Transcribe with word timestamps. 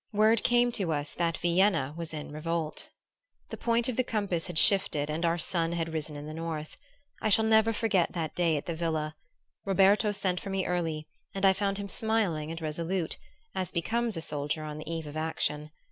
word 0.13 0.43
came 0.43 0.71
to 0.71 0.91
us 0.91 1.13
that 1.13 1.37
Vienna 1.37 1.93
was 1.95 2.11
in 2.11 2.31
revolt. 2.31 2.89
The 3.49 3.55
points 3.57 3.87
of 3.87 3.97
the 3.97 4.03
compass 4.03 4.47
had 4.47 4.57
shifted 4.57 5.11
and 5.11 5.23
our 5.23 5.37
sun 5.37 5.73
had 5.73 5.93
risen 5.93 6.15
in 6.15 6.25
the 6.25 6.33
north. 6.33 6.75
I 7.21 7.29
shall 7.29 7.45
never 7.45 7.71
forget 7.71 8.13
that 8.13 8.33
day 8.33 8.57
at 8.57 8.65
the 8.65 8.73
villa. 8.73 9.15
Roberto 9.63 10.11
sent 10.11 10.39
for 10.39 10.49
me 10.49 10.65
early, 10.65 11.05
and 11.35 11.45
I 11.45 11.53
found 11.53 11.77
him 11.77 11.87
smiling 11.87 12.49
and 12.49 12.59
resolute, 12.59 13.19
as 13.53 13.69
becomes 13.71 14.17
a 14.17 14.21
soldier 14.21 14.63
on 14.63 14.79
the 14.79 14.91
eve 14.91 15.05
of 15.05 15.15
action. 15.15 15.69